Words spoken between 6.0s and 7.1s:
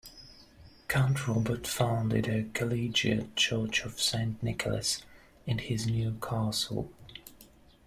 castle.